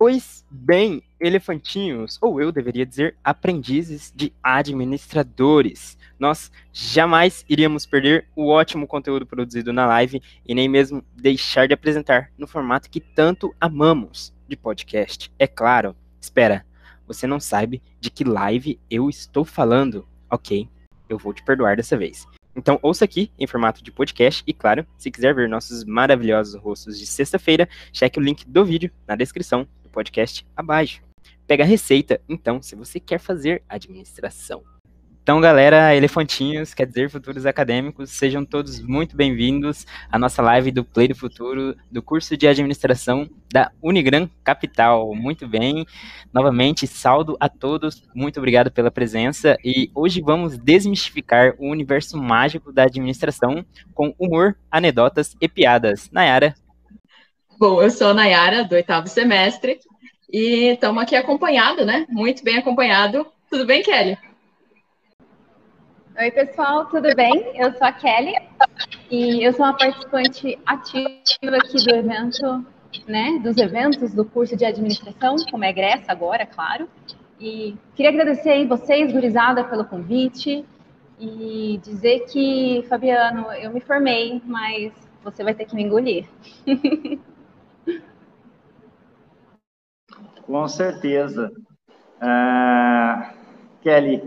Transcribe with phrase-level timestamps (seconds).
[0.00, 5.98] Pois bem, elefantinhos, ou eu deveria dizer aprendizes de administradores.
[6.20, 11.74] Nós jamais iríamos perder o ótimo conteúdo produzido na live e nem mesmo deixar de
[11.74, 15.32] apresentar no formato que tanto amamos de podcast.
[15.36, 15.96] É claro.
[16.20, 16.64] Espera,
[17.04, 20.06] você não sabe de que live eu estou falando?
[20.30, 20.68] Ok,
[21.08, 22.24] eu vou te perdoar dessa vez.
[22.58, 26.98] Então ouça aqui em formato de podcast e claro, se quiser ver nossos maravilhosos rostos
[26.98, 31.02] de sexta-feira, cheque o link do vídeo na descrição do podcast abaixo.
[31.46, 34.62] Pega a receita, então, se você quer fazer administração.
[35.22, 40.82] Então, galera, elefantinhos, quer dizer, futuros acadêmicos, sejam todos muito bem-vindos à nossa live do
[40.82, 45.14] Play do Futuro, do curso de administração da Unigran Capital.
[45.14, 45.84] Muito bem,
[46.32, 49.54] novamente, saldo a todos, muito obrigado pela presença.
[49.62, 56.10] E hoje vamos desmistificar o universo mágico da administração com humor, anedotas e piadas.
[56.10, 56.54] Nayara.
[57.58, 59.80] Bom, eu sou a Nayara, do oitavo semestre,
[60.32, 62.06] e estamos aqui acompanhado, né?
[62.08, 63.26] Muito bem acompanhado.
[63.50, 64.16] Tudo bem, Kelly?
[66.16, 67.50] Oi, pessoal, tudo bem?
[67.56, 68.32] Eu sou a Kelly
[69.10, 71.08] e eu sou uma participante ativa
[71.56, 72.64] aqui do evento,
[73.08, 76.88] né, dos eventos do curso de administração, como é egressa agora, claro.
[77.40, 80.64] E queria agradecer aí vocês, gurizada, pelo convite
[81.18, 84.92] e dizer que, Fabiano, eu me formei, mas
[85.24, 86.24] você vai ter que me engolir.
[90.48, 91.52] Com certeza.
[92.22, 93.34] Uh,
[93.82, 94.22] Kelly,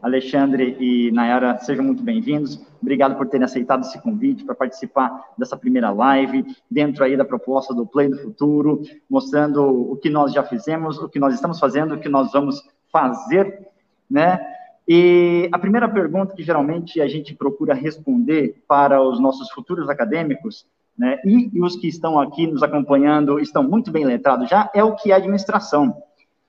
[0.00, 2.64] Alexandre e Nayara, sejam muito bem-vindos.
[2.80, 7.74] Obrigado por terem aceitado esse convite para participar dessa primeira live, dentro aí da proposta
[7.74, 11.96] do Play do Futuro, mostrando o que nós já fizemos, o que nós estamos fazendo,
[11.96, 13.66] o que nós vamos fazer,
[14.08, 14.38] né?
[14.86, 20.68] E a primeira pergunta que geralmente a gente procura responder para os nossos futuros acadêmicos,
[20.96, 24.82] né, e, e os que estão aqui nos acompanhando estão muito bem letrados já, é
[24.82, 25.96] o que é administração.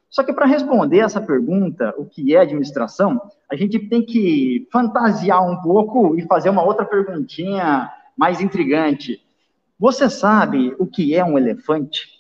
[0.10, 5.46] Só que para responder essa pergunta, o que é administração, a gente tem que fantasiar
[5.46, 9.22] um pouco e fazer uma outra perguntinha mais intrigante.
[9.78, 12.16] Você sabe o que é um elefante?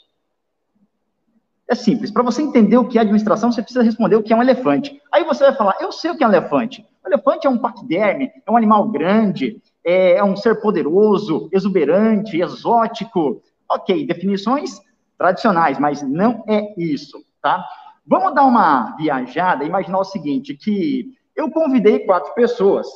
[1.67, 2.11] É simples.
[2.11, 5.01] Para você entender o que é administração, você precisa responder o que é um elefante.
[5.11, 6.85] Aí você vai falar: eu sei o que é um elefante.
[7.03, 12.41] O elefante é um paquiderme, é um animal grande, é, é um ser poderoso, exuberante,
[12.41, 13.41] exótico.
[13.69, 14.81] Ok, definições
[15.17, 17.63] tradicionais, mas não é isso, tá?
[18.05, 22.87] Vamos dar uma viajada, imaginar o seguinte, que eu convidei quatro pessoas,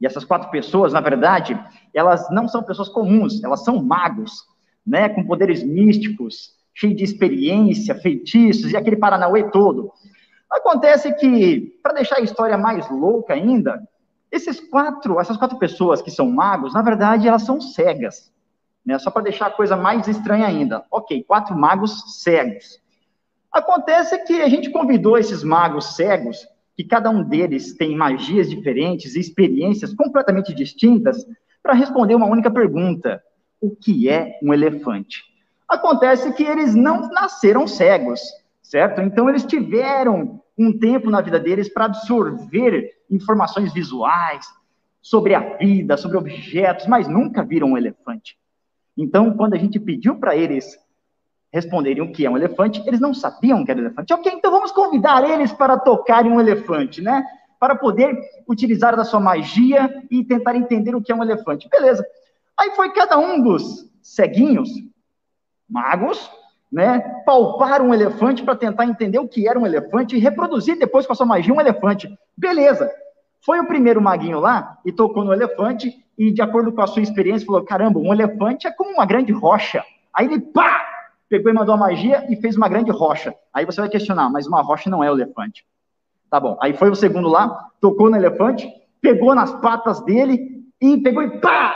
[0.00, 1.58] e essas quatro pessoas, na verdade,
[1.94, 4.32] elas não são pessoas comuns, elas são magos,
[4.86, 9.92] né, com poderes místicos, cheios de experiência, feitiços e aquele paranauê todo.
[10.50, 13.80] Acontece que, para deixar a história mais louca ainda,
[14.30, 18.32] esses quatro, essas quatro pessoas que são magos, na verdade, elas são cegas.
[18.84, 18.98] Né?
[18.98, 20.84] Só para deixar a coisa mais estranha ainda.
[20.90, 22.80] Ok, quatro magos cegos.
[23.52, 26.46] Acontece que a gente convidou esses magos cegos,
[26.76, 31.26] que cada um deles tem magias diferentes e experiências completamente distintas,
[31.62, 33.22] para responder uma única pergunta:
[33.60, 35.24] o que é um elefante?
[35.68, 38.20] Acontece que eles não nasceram cegos,
[38.62, 39.00] certo?
[39.00, 44.46] Então eles tiveram um tempo na vida deles para absorver informações visuais
[45.00, 48.38] sobre a vida, sobre objetos, mas nunca viram um elefante.
[48.96, 50.78] Então, quando a gente pediu para eles
[51.50, 54.12] responderem o que é um elefante, eles não sabiam que era elefante.
[54.12, 57.24] Ok, então vamos convidar eles para tocarem um elefante, né?
[57.58, 58.14] Para poder
[58.46, 61.68] utilizar da sua magia e tentar entender o que é um elefante.
[61.70, 62.06] Beleza.
[62.58, 64.68] Aí foi cada um dos ceguinhos,
[65.66, 66.30] magos,
[66.70, 67.00] né?
[67.26, 71.12] Palpar um elefante para tentar entender o que era um elefante e reproduzir depois com
[71.12, 72.08] a sua magia um elefante.
[72.36, 72.90] Beleza.
[73.44, 77.02] Foi o primeiro maguinho lá e tocou no elefante e, de acordo com a sua
[77.02, 79.82] experiência, falou: caramba, um elefante é como uma grande rocha.
[80.14, 80.86] Aí ele, pá,
[81.28, 83.34] pegou e mandou a magia e fez uma grande rocha.
[83.52, 85.64] Aí você vai questionar, mas uma rocha não é o elefante.
[86.30, 86.58] Tá bom.
[86.60, 88.68] Aí foi o segundo lá, tocou no elefante,
[89.00, 91.74] pegou nas patas dele e pegou e pá!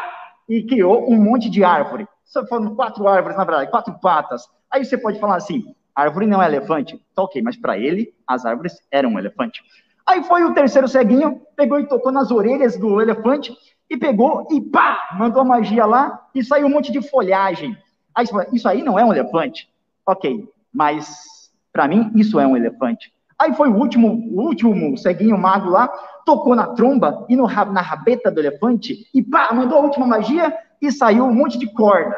[0.49, 2.06] E criou um monte de árvore.
[2.34, 4.48] Só foram quatro árvores, na verdade, quatro patas.
[4.68, 7.00] Aí você pode falar assim: árvore não é elefante.
[7.14, 9.62] Tá ok, mas para ele, as árvores eram um elefante.
[10.04, 13.56] Aí foi o terceiro ceguinho, pegou e tocou nas orelhas do elefante
[13.88, 15.10] e pegou e pá!
[15.16, 17.78] Mandou a magia lá e saiu um monte de folhagem.
[18.12, 19.69] Aí isso aí não é um elefante?
[20.04, 23.12] Ok, mas para mim isso é um elefante.
[23.38, 25.87] Aí foi o último, o último ceguinho mago lá,
[26.26, 30.52] tocou na tromba e no, na rabeta do elefante e pá, mandou a última magia
[30.86, 32.16] e saiu um monte de corda.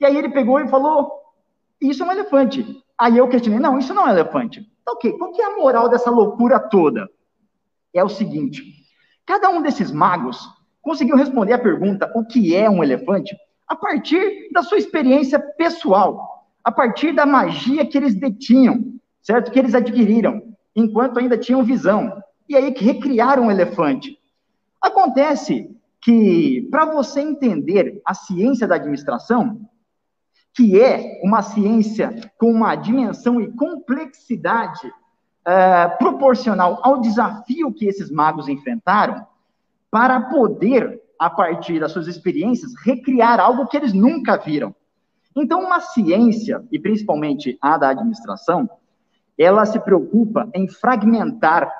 [0.00, 1.10] E aí ele pegou e falou:
[1.80, 2.66] Isso é um elefante.
[2.98, 4.66] Aí eu questionei: Não, isso não é um elefante.
[4.86, 7.08] Ok, qual que é a moral dessa loucura toda?
[7.92, 8.62] É o seguinte:
[9.26, 10.48] cada um desses magos
[10.82, 13.34] conseguiu responder a pergunta: O que é um elefante?
[13.66, 19.50] a partir da sua experiência pessoal, a partir da magia que eles detinham, certo?
[19.50, 22.22] Que eles adquiriram, enquanto ainda tinham visão.
[22.48, 24.18] E aí que recriaram o elefante.
[24.80, 25.73] Acontece
[26.04, 29.58] que, para você entender a ciência da administração,
[30.52, 38.10] que é uma ciência com uma dimensão e complexidade uh, proporcional ao desafio que esses
[38.10, 39.26] magos enfrentaram,
[39.90, 44.74] para poder, a partir das suas experiências, recriar algo que eles nunca viram.
[45.34, 48.68] Então, uma ciência, e principalmente a da administração,
[49.38, 51.72] ela se preocupa em fragmentar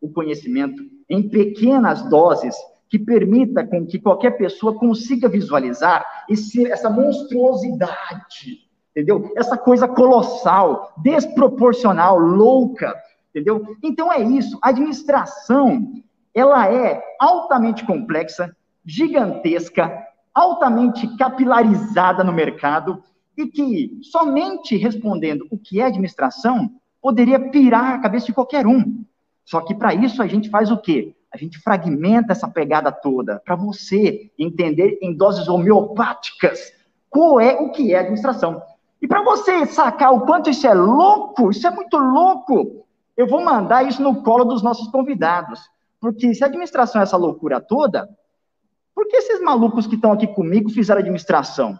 [0.00, 2.56] o conhecimento em pequenas doses
[2.88, 9.32] que permita com que qualquer pessoa consiga visualizar esse, essa monstruosidade, entendeu?
[9.36, 12.94] Essa coisa colossal, desproporcional, louca,
[13.30, 13.76] entendeu?
[13.82, 14.58] Então é isso.
[14.62, 15.92] A administração,
[16.34, 23.02] ela é altamente complexa, gigantesca, altamente capilarizada no mercado
[23.36, 26.70] e que somente respondendo o que é administração
[27.00, 29.04] poderia pirar a cabeça de qualquer um.
[29.44, 31.14] Só que para isso a gente faz o quê?
[31.32, 36.72] A gente fragmenta essa pegada toda para você entender em doses homeopáticas
[37.10, 38.62] qual é o que é administração.
[39.00, 42.86] E para você sacar o quanto isso é louco, isso é muito louco,
[43.16, 45.60] eu vou mandar isso no colo dos nossos convidados.
[46.00, 48.08] Porque se a administração é essa loucura toda,
[48.94, 51.78] por que esses malucos que estão aqui comigo fizeram administração?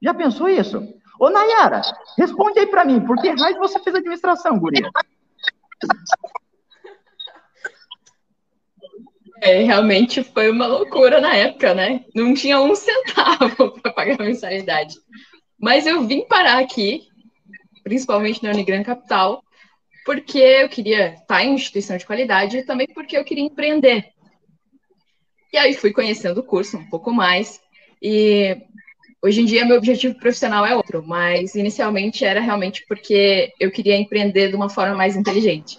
[0.00, 0.82] Já pensou isso?
[1.18, 1.80] Ô, Nayara,
[2.16, 4.90] responde aí para mim, por que raio você fez administração, guria?
[9.40, 12.04] É, realmente foi uma loucura na época, né?
[12.14, 14.96] Não tinha um centavo para pagar a mensalidade.
[15.58, 17.02] Mas eu vim parar aqui,
[17.82, 19.42] principalmente na Unigran Capital,
[20.04, 24.06] porque eu queria estar em instituição de qualidade e também porque eu queria empreender.
[25.52, 27.60] E aí fui conhecendo o curso um pouco mais.
[28.00, 28.56] E
[29.22, 33.96] hoje em dia meu objetivo profissional é outro, mas inicialmente era realmente porque eu queria
[33.96, 35.78] empreender de uma forma mais inteligente.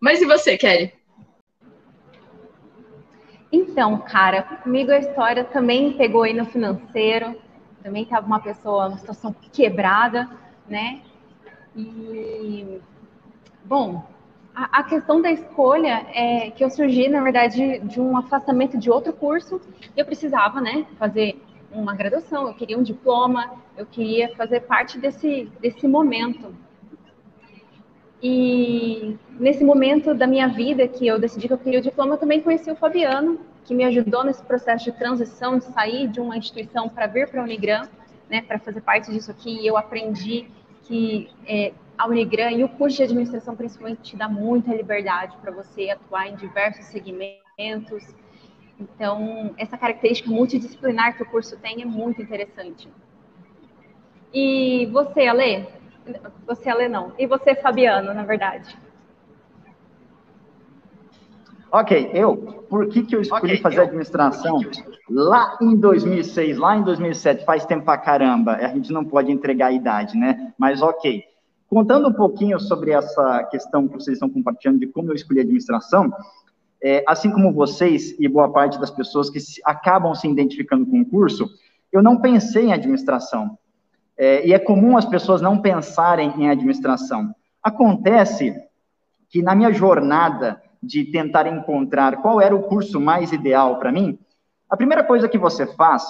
[0.00, 0.92] Mas e você, Kelly?
[3.74, 7.34] Então, cara, comigo a história também pegou aí no financeiro,
[7.82, 10.30] também estava uma pessoa, uma situação quebrada,
[10.68, 11.00] né?
[11.74, 12.80] E,
[13.64, 14.04] bom,
[14.54, 18.88] a, a, questão da escolha é que eu surgi, na verdade, de um afastamento de
[18.88, 19.60] outro curso.
[19.96, 21.42] Eu precisava, né, fazer
[21.72, 26.54] uma graduação, eu queria um diploma, eu queria fazer parte desse, desse momento.
[28.22, 32.18] E nesse momento da minha vida que eu decidi que eu queria o diploma, eu
[32.18, 36.36] também conheci o Fabiano, que me ajudou nesse processo de transição, de sair de uma
[36.36, 37.88] instituição para vir para a Unigran,
[38.28, 39.60] né, para fazer parte disso aqui.
[39.60, 40.48] E eu aprendi
[40.82, 45.50] que é, a Unigran e o curso de administração principalmente te dá muita liberdade para
[45.50, 48.14] você atuar em diversos segmentos.
[48.78, 52.88] Então, essa característica multidisciplinar que o curso tem é muito interessante.
[54.32, 55.66] E você, Ale?
[56.46, 57.12] Você, Ale, não.
[57.18, 58.76] E você, Fabiano, na verdade?
[61.74, 62.36] Ok, eu,
[62.70, 64.60] por que, que eu escolhi okay, fazer eu, administração
[65.10, 69.66] lá em 2006, lá em 2007, faz tempo pra caramba, a gente não pode entregar
[69.66, 70.52] a idade, né?
[70.56, 71.24] Mas ok.
[71.68, 76.12] Contando um pouquinho sobre essa questão que vocês estão compartilhando de como eu escolhi administração,
[76.80, 81.00] é, assim como vocês e boa parte das pessoas que se, acabam se identificando com
[81.00, 81.50] o curso,
[81.90, 83.58] eu não pensei em administração.
[84.16, 87.34] É, e é comum as pessoas não pensarem em administração.
[87.60, 88.54] Acontece
[89.28, 94.18] que na minha jornada de tentar encontrar qual era o curso mais ideal para mim,
[94.68, 96.04] a primeira coisa que você faz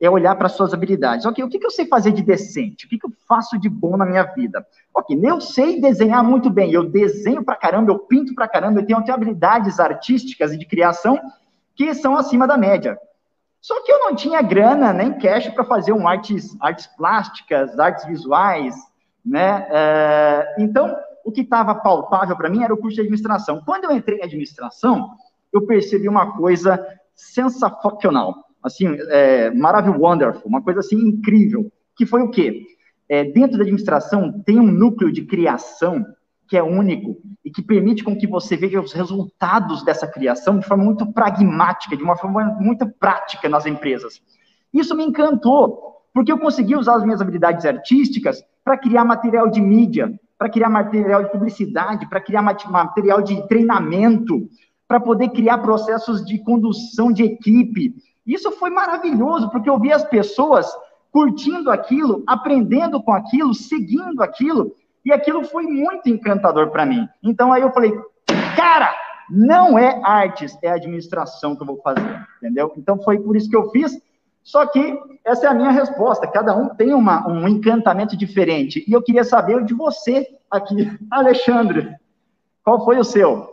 [0.00, 1.24] é olhar para suas habilidades.
[1.24, 2.86] Ok, o que, que, eu sei fazer de decente?
[2.86, 4.66] O que, que, eu faço de bom na minha vida?
[4.92, 8.86] Ok, eu sei desenhar muito bem, eu desenho para caramba, eu pinto para caramba, eu
[8.86, 11.18] tenho, tenho habilidades artísticas e de criação
[11.76, 12.98] que são acima da média.
[13.60, 18.04] Só que eu não tinha grana nem cash para fazer um artes, artes plásticas, artes
[18.04, 18.74] visuais,
[19.24, 19.68] né?
[19.70, 23.62] É, então, o que estava palpável para mim era o curso de administração.
[23.64, 25.10] Quando eu entrei em administração,
[25.52, 32.22] eu percebi uma coisa sensacional, assim, é, maravilhoso, wonderful, uma coisa assim incrível, que foi
[32.22, 32.62] o quê?
[33.08, 36.04] É, dentro da administração tem um núcleo de criação
[36.48, 40.66] que é único e que permite com que você veja os resultados dessa criação de
[40.66, 44.22] forma muito pragmática, de uma forma muito prática nas empresas.
[44.72, 49.60] Isso me encantou, porque eu consegui usar as minhas habilidades artísticas para criar material de
[49.60, 54.48] mídia, para criar material de publicidade, para criar material de treinamento,
[54.88, 57.94] para poder criar processos de condução de equipe.
[58.26, 60.66] Isso foi maravilhoso, porque eu vi as pessoas
[61.12, 67.08] curtindo aquilo, aprendendo com aquilo, seguindo aquilo, e aquilo foi muito encantador para mim.
[67.22, 67.92] Então aí eu falei,
[68.56, 68.92] cara,
[69.30, 72.72] não é artes, é administração que eu vou fazer, entendeu?
[72.76, 73.96] Então foi por isso que eu fiz.
[74.42, 76.26] Só que essa é a minha resposta.
[76.26, 78.84] Cada um tem uma, um encantamento diferente.
[78.86, 81.94] E eu queria saber de você aqui, Alexandre.
[82.64, 83.52] Qual foi o seu?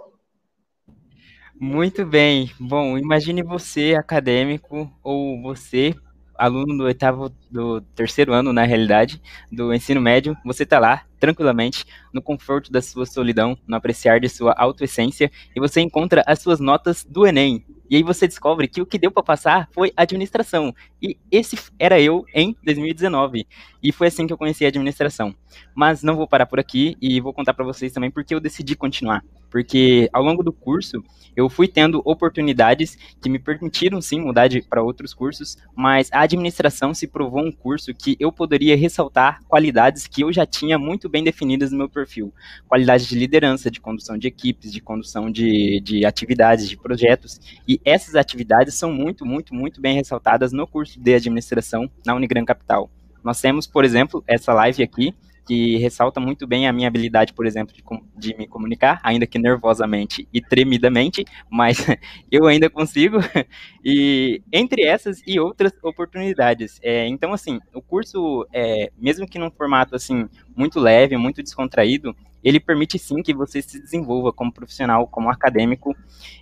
[1.60, 2.52] Muito bem.
[2.60, 5.94] Bom, imagine você, acadêmico, ou você,
[6.40, 11.86] aluno do oitavo, do terceiro ano, na realidade, do ensino médio, você está lá, tranquilamente,
[12.14, 16.62] no conforto da sua solidão, no apreciar de sua autoessência, e você encontra as suas
[16.62, 17.66] notas do Enem.
[17.90, 20.74] E aí você descobre que o que deu para passar foi administração.
[21.02, 23.48] E esse era eu em 2019.
[23.82, 25.34] E foi assim que eu conheci a administração.
[25.74, 28.76] Mas não vou parar por aqui e vou contar para vocês também porque eu decidi
[28.76, 29.24] continuar.
[29.50, 31.04] Porque ao longo do curso
[31.36, 36.94] eu fui tendo oportunidades que me permitiram sim mudar para outros cursos, mas a administração
[36.94, 41.24] se provou um curso que eu poderia ressaltar qualidades que eu já tinha muito bem
[41.24, 42.34] definidas no meu perfil.
[42.68, 47.40] Qualidades de liderança, de condução de equipes, de condução de, de atividades, de projetos.
[47.68, 52.46] E essas atividades são muito, muito, muito bem ressaltadas no curso de administração na Unigran
[52.46, 52.90] Capital.
[53.24, 55.14] Nós temos, por exemplo, essa live aqui,
[55.50, 57.84] que ressalta muito bem a minha habilidade, por exemplo, de,
[58.16, 61.78] de, me comunicar, ainda que nervosamente e tremidamente, mas
[62.32, 63.18] eu ainda consigo.
[63.84, 66.80] E entre essas e outras oportunidades.
[66.84, 72.14] É, então, assim, o curso, é, mesmo que num formato assim muito leve, muito descontraído,
[72.44, 75.96] ele permite sim que você se desenvolva como profissional, como acadêmico.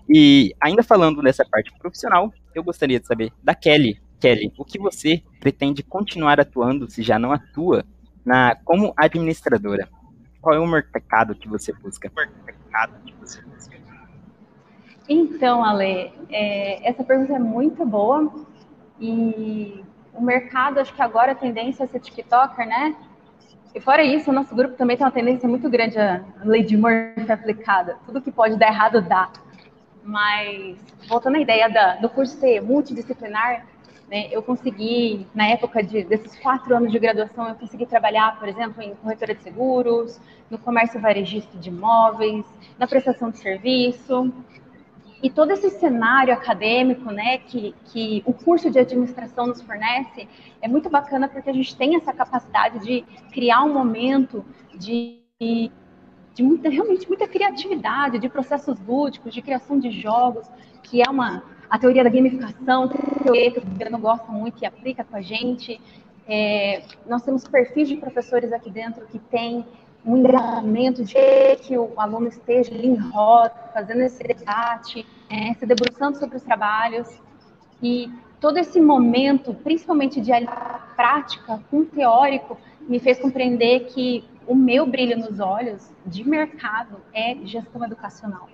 [0.10, 4.02] E ainda falando dessa parte profissional, eu gostaria de saber da Kelly.
[4.20, 7.86] Kelly, o que você pretende continuar atuando, se já não atua,
[8.26, 9.88] na como administradora?
[10.42, 12.12] Qual é o mercado que você busca?
[12.46, 13.78] mercado que você busca?
[15.10, 18.32] Então, Ale, é, essa pergunta é muito boa
[19.00, 19.84] e
[20.14, 22.96] o mercado, acho que agora a tendência é ser TikToker, né?
[23.74, 26.76] E fora isso, o nosso grupo também tem uma tendência muito grande a lei de
[26.76, 27.98] Murphy aplicada.
[28.06, 29.30] Tudo que pode dar errado, dá.
[30.04, 33.66] Mas, voltando à ideia da, do curso ser multidisciplinar,
[34.10, 38.48] né, eu consegui, na época de, desses quatro anos de graduação, eu consegui trabalhar, por
[38.48, 42.46] exemplo, em corretora de seguros, no comércio varejista de imóveis,
[42.80, 44.34] na prestação de serviço.
[45.22, 50.28] E todo esse cenário acadêmico né, que, que o curso de administração nos fornece
[50.62, 54.46] é muito bacana porque a gente tem essa capacidade de criar um momento
[54.76, 60.48] de, de muita, realmente muita criatividade, de processos lúdicos, de criação de jogos,
[60.84, 65.16] que é uma, a teoria da gamificação, que o governo gosta muito e aplica com
[65.16, 65.80] a gente.
[66.28, 69.66] É, nós temos perfis de professores aqui dentro que têm
[70.06, 71.14] um engajamento de
[71.62, 76.44] que o aluno esteja ali em roda, fazendo esse debate, é, se debruçando sobre os
[76.44, 77.08] trabalhos.
[77.82, 78.10] E
[78.40, 80.32] todo esse momento, principalmente de
[80.96, 87.36] prática com teórico, me fez compreender que o meu brilho nos olhos de mercado é
[87.44, 88.48] gestão educacional.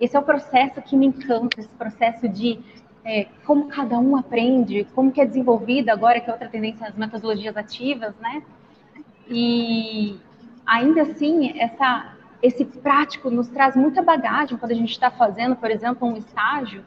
[0.00, 2.58] Esse é o processo que me encanta, esse processo de
[3.04, 6.96] é, como cada um aprende, como que é desenvolvida agora, que é outra tendência, as
[6.96, 8.42] metodologias ativas, né?
[9.28, 10.18] E
[10.66, 15.70] ainda assim, essa, esse prático nos traz muita bagagem quando a gente está fazendo, por
[15.70, 16.84] exemplo, um estágio,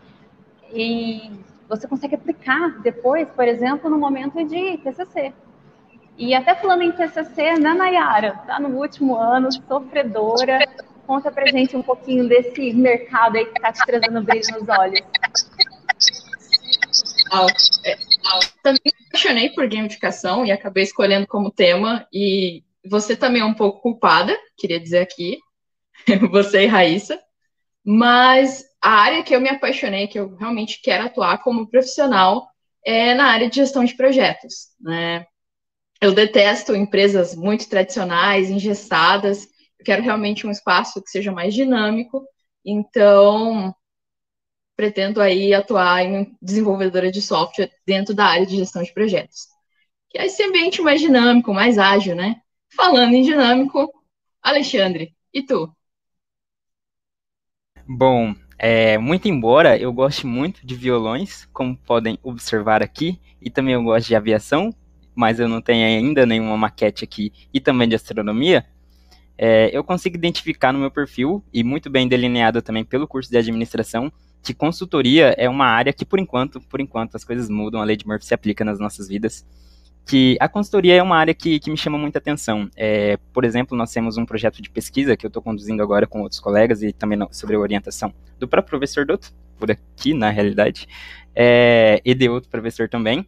[0.74, 1.32] e
[1.70, 5.34] você consegue aplicar depois, por exemplo, no momento de TCC.
[6.18, 8.40] E até falando em TCC, né, Nayara?
[8.42, 10.60] Está no último ano, sofredora,
[11.08, 15.00] Conta pra gente um pouquinho desse mercado aí que tá te trazendo brilho nos olhos.
[17.86, 17.98] É,
[18.62, 22.06] também me apaixonei por gamificação e acabei escolhendo como tema.
[22.12, 25.38] E você também é um pouco culpada, queria dizer aqui,
[26.30, 27.18] você e Raíssa.
[27.86, 32.50] Mas a área que eu me apaixonei, que eu realmente quero atuar como profissional,
[32.86, 34.68] é na área de gestão de projetos.
[34.80, 35.26] Né?
[36.02, 39.48] Eu detesto empresas muito tradicionais, engessadas,
[39.88, 42.22] quero realmente um espaço que seja mais dinâmico,
[42.66, 43.74] então
[44.76, 49.48] pretendo aí atuar em desenvolvedora de software dentro da área de gestão de projetos.
[50.10, 52.36] Que é esse ambiente mais dinâmico, mais ágil, né?
[52.76, 53.90] Falando em dinâmico,
[54.42, 55.74] Alexandre, e tu?
[57.88, 63.74] Bom, é, muito embora eu goste muito de violões, como podem observar aqui, e também
[63.74, 64.70] eu gosto de aviação,
[65.16, 68.66] mas eu não tenho ainda nenhuma maquete aqui, e também de astronomia,
[69.38, 73.38] é, eu consigo identificar no meu perfil, e muito bem delineado também pelo curso de
[73.38, 77.84] administração, que consultoria é uma área que, por enquanto, por enquanto, as coisas mudam, a
[77.84, 79.46] lei de Murphy se aplica nas nossas vidas,
[80.06, 82.70] que a consultoria é uma área que, que me chama muita atenção.
[82.78, 86.22] É, por exemplo, nós temos um projeto de pesquisa que eu estou conduzindo agora com
[86.22, 90.88] outros colegas e também sobre a orientação do próprio professor Douto, por aqui, na realidade,
[91.36, 93.28] é, e de outro professor também,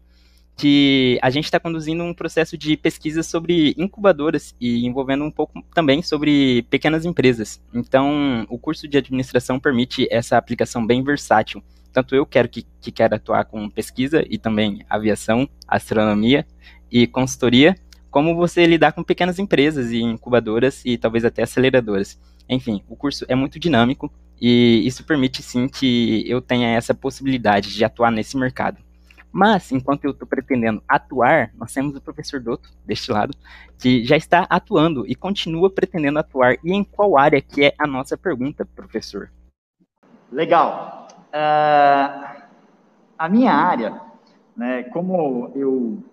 [0.60, 5.64] que a gente está conduzindo um processo de pesquisa sobre incubadoras e envolvendo um pouco
[5.74, 7.62] também sobre pequenas empresas.
[7.74, 12.92] Então, o curso de administração permite essa aplicação bem versátil tanto eu quero que, que
[12.92, 16.46] quero atuar com pesquisa e também aviação, astronomia
[16.92, 17.76] e consultoria,
[18.12, 22.20] como você lidar com pequenas empresas e incubadoras e talvez até aceleradoras.
[22.48, 24.12] Enfim, o curso é muito dinâmico
[24.42, 28.78] e isso permite sim que eu tenha essa possibilidade de atuar nesse mercado.
[29.32, 33.36] Mas, enquanto eu estou pretendendo atuar, nós temos o professor Douto, deste lado,
[33.78, 36.56] que já está atuando e continua pretendendo atuar.
[36.64, 39.32] E em qual área que é a nossa pergunta, professor?
[40.32, 41.08] Legal.
[41.30, 42.40] Uh,
[43.18, 44.02] a minha área,
[44.58, 46.04] né, como eu,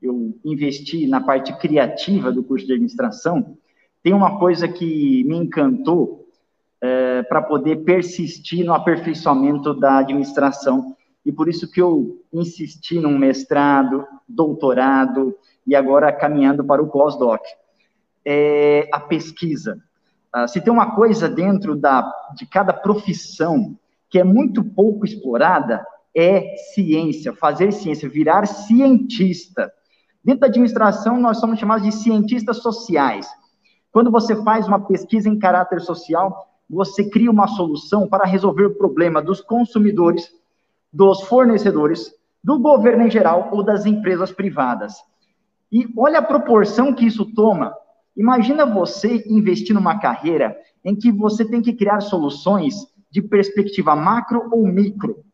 [0.00, 3.58] eu investi na parte criativa do curso de administração,
[4.02, 6.28] tem uma coisa que me encantou
[6.82, 13.16] uh, para poder persistir no aperfeiçoamento da administração e por isso que eu insisti num
[13.16, 15.34] mestrado, doutorado
[15.66, 17.40] e agora caminhando para o pós-doc.
[18.24, 19.82] É a pesquisa.
[20.32, 23.76] Ah, se tem uma coisa dentro da, de cada profissão
[24.10, 29.72] que é muito pouco explorada, é ciência, fazer ciência, virar cientista.
[30.22, 33.28] Dentro da administração, nós somos chamados de cientistas sociais.
[33.90, 38.74] Quando você faz uma pesquisa em caráter social, você cria uma solução para resolver o
[38.74, 40.30] problema dos consumidores
[40.94, 44.94] dos fornecedores, do governo em geral ou das empresas privadas.
[45.72, 47.74] E olha a proporção que isso toma.
[48.16, 52.74] Imagina você investir numa carreira em que você tem que criar soluções
[53.10, 55.24] de perspectiva macro ou micro.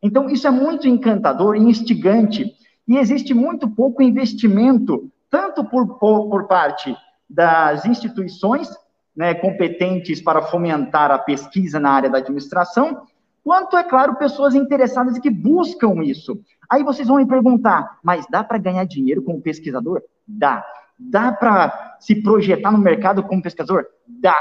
[0.00, 2.54] Então, isso é muito encantador e instigante,
[2.86, 6.96] e existe muito pouco investimento, tanto por, por, parte
[7.28, 8.68] das instituições
[9.16, 13.02] né, competentes para fomentar a pesquisa na área da administração,
[13.48, 16.38] quanto, é claro, pessoas interessadas e que buscam isso.
[16.68, 20.02] Aí vocês vão me perguntar, mas dá para ganhar dinheiro como pesquisador?
[20.26, 20.62] Dá.
[20.98, 23.86] Dá para se projetar no mercado como pesquisador?
[24.06, 24.36] Dá.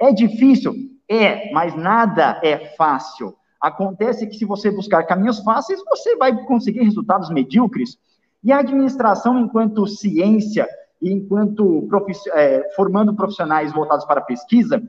[0.00, 0.74] É difícil?
[1.08, 3.36] É, mas nada é fácil.
[3.60, 7.98] Acontece que se você buscar caminhos fáceis, você vai conseguir resultados medíocres.
[8.42, 10.66] E a administração, enquanto ciência,
[11.00, 11.88] e enquanto
[12.34, 14.82] é, formando profissionais voltados para a pesquisa,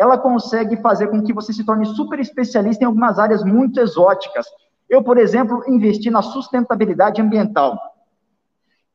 [0.00, 4.46] ela consegue fazer com que você se torne super especialista em algumas áreas muito exóticas.
[4.88, 7.78] Eu, por exemplo, investi na sustentabilidade ambiental.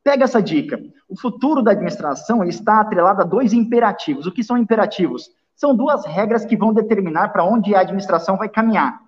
[0.04, 0.82] Pega essa dica.
[1.08, 4.26] O futuro da administração está atrelado a dois imperativos.
[4.26, 5.30] O que são imperativos?
[5.56, 9.00] São duas regras que vão determinar para onde a administração vai caminhar: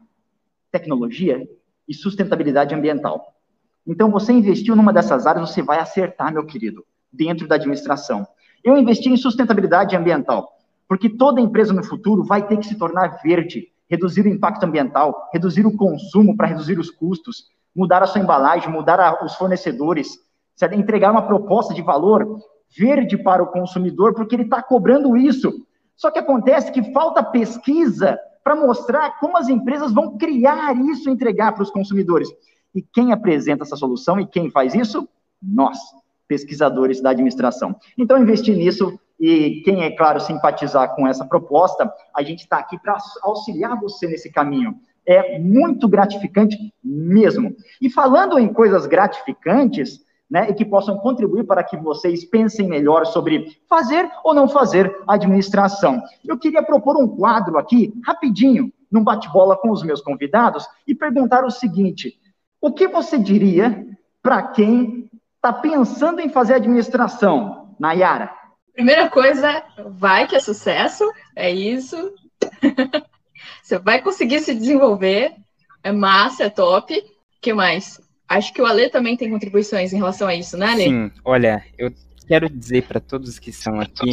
[0.72, 1.50] tecnologia
[1.88, 3.34] e sustentabilidade ambiental.
[3.88, 8.28] Então, você investiu numa dessas áreas, você vai acertar, meu querido, dentro da administração.
[8.64, 10.57] Eu investi em sustentabilidade ambiental.
[10.88, 15.30] Porque toda empresa no futuro vai ter que se tornar verde, reduzir o impacto ambiental,
[15.34, 17.46] reduzir o consumo para reduzir os custos,
[17.76, 20.18] mudar a sua embalagem, mudar a, os fornecedores,
[20.74, 22.40] entregar uma proposta de valor
[22.76, 25.52] verde para o consumidor, porque ele está cobrando isso.
[25.96, 31.12] Só que acontece que falta pesquisa para mostrar como as empresas vão criar isso e
[31.12, 32.30] entregar para os consumidores.
[32.74, 35.08] E quem apresenta essa solução e quem faz isso?
[35.42, 35.78] Nós,
[36.28, 37.76] pesquisadores da administração.
[37.98, 42.78] Então, investir nisso e quem, é claro, simpatizar com essa proposta, a gente está aqui
[42.80, 44.76] para auxiliar você nesse caminho.
[45.06, 47.56] É muito gratificante mesmo.
[47.82, 53.06] E falando em coisas gratificantes, né, e que possam contribuir para que vocês pensem melhor
[53.06, 56.02] sobre fazer ou não fazer administração.
[56.26, 61.46] Eu queria propor um quadro aqui, rapidinho, num bate-bola com os meus convidados, e perguntar
[61.46, 62.20] o seguinte:
[62.60, 63.88] o que você diria
[64.22, 68.32] para quem está pensando em fazer administração, Nayara?
[68.78, 71.04] Primeira coisa, vai que é sucesso,
[71.36, 72.14] é isso.
[73.64, 75.34] Você vai conseguir se desenvolver,
[75.84, 76.94] é massa, é top.
[77.42, 78.00] Que mais?
[78.30, 80.84] Acho que o Ale também tem contribuições em relação a isso, né, Ale?
[80.84, 81.92] Sim, olha, eu
[82.28, 84.12] quero dizer para todos que estão aqui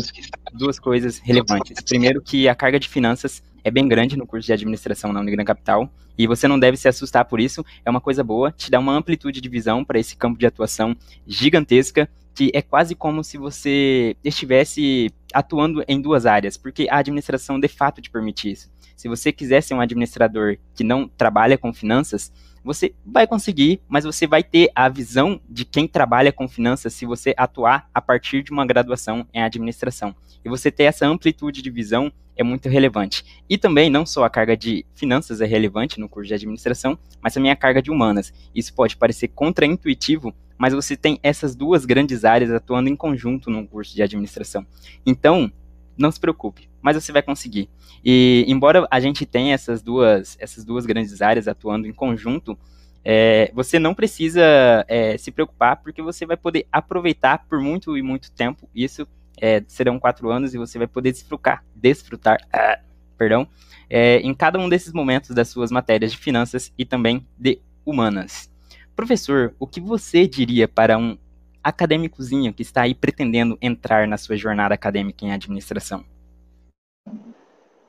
[0.55, 1.83] duas coisas relevantes.
[1.83, 5.45] Primeiro, que a carga de finanças é bem grande no curso de administração na Unigran
[5.45, 7.65] Capital e você não deve se assustar por isso.
[7.85, 10.95] É uma coisa boa, te dá uma amplitude de visão para esse campo de atuação
[11.27, 17.61] gigantesca que é quase como se você estivesse atuando em duas áreas, porque a administração
[17.61, 18.69] de fato te permite isso.
[18.97, 22.33] Se você quiser ser um administrador que não trabalha com finanças,
[22.65, 27.07] você vai conseguir, mas você vai ter a visão de quem trabalha com finanças se
[27.07, 30.15] você atuar a partir de uma graduação em administração.
[30.45, 33.25] E você ter essa amplitude de visão é muito relevante.
[33.49, 37.35] E também, não só a carga de finanças é relevante no curso de administração, mas
[37.35, 38.33] também a carga de humanas.
[38.55, 43.67] Isso pode parecer contraintuitivo, mas você tem essas duas grandes áreas atuando em conjunto no
[43.67, 44.67] curso de administração.
[45.05, 45.53] Então,
[45.97, 47.69] não se preocupe, mas você vai conseguir.
[48.05, 52.59] E embora a gente tenha essas duas, essas duas grandes áreas atuando em conjunto,
[53.05, 54.43] é, você não precisa
[54.89, 58.69] é, se preocupar, porque você vai poder aproveitar por muito e muito tempo.
[58.75, 59.07] Isso
[59.41, 62.79] é, serão quatro anos e você vai poder desfrutar, desfrutar, ah,
[63.17, 63.47] perdão,
[63.89, 68.51] é, em cada um desses momentos das suas matérias de finanças e também de humanas.
[68.97, 71.19] Professor, o que você diria para um
[71.63, 76.05] acadêmicozinho que está aí pretendendo entrar na sua jornada acadêmica em administração?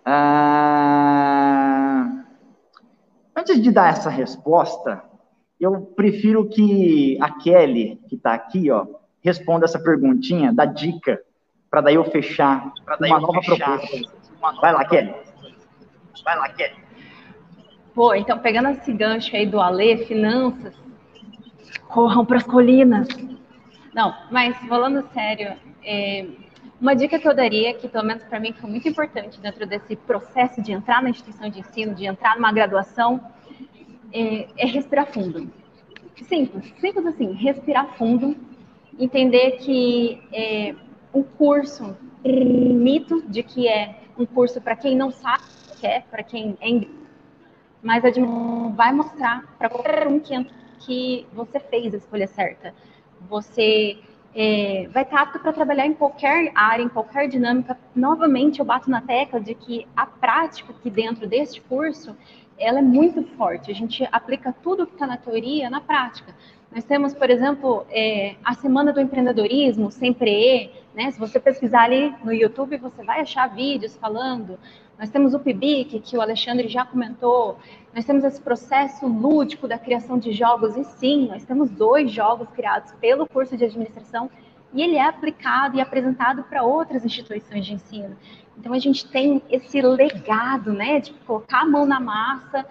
[0.06, 1.06] Ah,
[3.36, 5.04] antes de dar essa resposta,
[5.60, 8.86] eu prefiro que a Kelly, que está aqui, ó,
[9.22, 11.20] responda essa perguntinha, da dica,
[11.76, 13.78] para daí eu fechar daí uma eu nova fechar.
[13.80, 14.12] proposta.
[14.62, 15.14] Vai lá, Kelly.
[16.24, 16.76] Vai lá, Kelly.
[17.94, 20.74] Pô, então pegando esse gancho aí do Alê, finanças,
[21.90, 23.10] corram para as colinas.
[23.94, 26.26] Não, mas falando sério, é,
[26.80, 29.98] uma dica que eu daria, que pelo menos para mim foi muito importante dentro desse
[29.98, 33.20] processo de entrar na instituição de ensino, de entrar numa graduação,
[34.14, 35.52] é, é respirar fundo.
[36.24, 38.34] Simples, simples assim, respirar fundo,
[38.98, 40.74] entender que é,
[41.16, 46.02] um curso, mito de que é um curso para quem não sabe o que é,
[46.02, 46.88] para quem é
[47.82, 48.10] mas a
[48.76, 52.74] vai mostrar para qualquer um que entra que você fez a escolha certa.
[53.30, 54.00] Você
[54.34, 57.78] é, vai estar apto para trabalhar em qualquer área, em qualquer dinâmica.
[57.96, 62.16] Novamente, eu bato na tecla de que a prática aqui dentro deste curso,
[62.58, 63.72] ela é muito forte.
[63.72, 66.34] A gente aplica tudo que está na teoria na prática.
[66.72, 71.12] Nós temos, por exemplo, é, a Semana do Empreendedorismo, Sempre, né?
[71.12, 74.58] Se você pesquisar ali no YouTube, você vai achar vídeos falando.
[74.98, 77.60] Nós temos o PIBIC, que o Alexandre já comentou.
[77.94, 82.50] Nós temos esse processo lúdico da criação de jogos, e sim, nós temos dois jogos
[82.50, 84.30] criados pelo curso de administração
[84.74, 88.16] e ele é aplicado e apresentado para outras instituições de ensino.
[88.58, 92.66] Então a gente tem esse legado, né, de colocar a mão na massa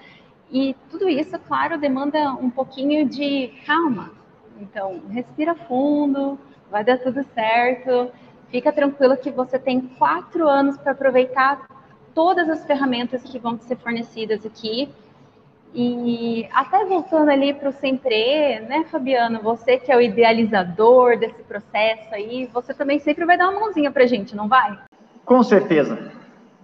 [0.51, 4.13] e tudo isso, claro, demanda um pouquinho de calma.
[4.61, 6.39] Então, respira fundo,
[6.71, 8.11] vai dar tudo certo.
[8.49, 11.67] Fica tranquilo que você tem quatro anos para aproveitar
[12.15, 14.89] todas as ferramentas que vão ser fornecidas aqui
[15.75, 19.41] e até voltando ali para o Sempre, né, Fabiano?
[19.43, 23.91] Você que é o idealizador desse processo aí, você também sempre vai dar uma mãozinha
[23.91, 24.79] para a gente, não vai?
[25.25, 26.13] Com certeza,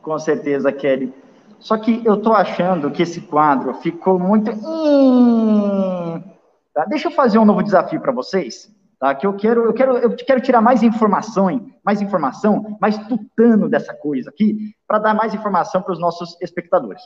[0.00, 1.12] com certeza, Kelly.
[1.58, 4.52] Só que eu estou achando que esse quadro ficou muito.
[4.52, 6.22] Hum,
[6.72, 6.84] tá?
[6.84, 8.72] Deixa eu fazer um novo desafio para vocês.
[9.00, 9.14] Tá?
[9.14, 13.94] Que eu quero, eu quero, eu quero tirar mais informação, mais informação, mais tutano dessa
[13.94, 17.02] coisa aqui, para dar mais informação para os nossos espectadores.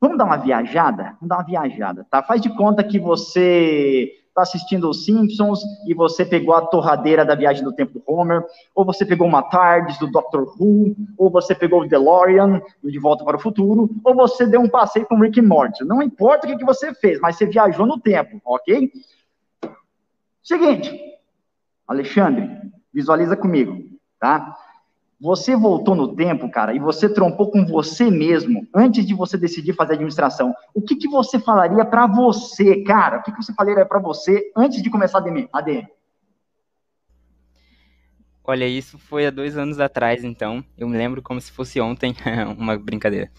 [0.00, 1.16] Vamos dar uma viajada?
[1.20, 2.22] Vamos dar uma viajada, tá?
[2.22, 7.34] Faz de conta que você está assistindo os Simpsons e você pegou a torradeira da
[7.34, 8.42] Viagem do Tempo do Homer,
[8.74, 13.22] ou você pegou uma TARDIS do Doctor Who, ou você pegou o DeLorean de Volta
[13.22, 15.84] para o Futuro, ou você deu um passeio com Rick e Morty.
[15.84, 18.90] Não importa o que, que você fez, mas você viajou no tempo, ok?
[20.44, 20.94] Seguinte,
[21.88, 22.50] Alexandre,
[22.92, 23.82] visualiza comigo,
[24.20, 24.54] tá?
[25.18, 29.72] Você voltou no tempo, cara, e você trompou com você mesmo antes de você decidir
[29.72, 30.54] fazer administração.
[30.74, 33.18] O que, que você falaria para você, cara?
[33.18, 35.88] O que, que você falaria para você antes de começar a ADM?
[38.44, 40.62] Olha, isso foi há dois anos atrás, então.
[40.76, 42.14] Eu me lembro como se fosse ontem,
[42.58, 43.30] uma brincadeira.